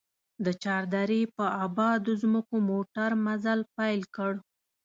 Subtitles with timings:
[0.45, 4.33] د چار درې په ابادو ځمکو موټر مزل پيل کړ.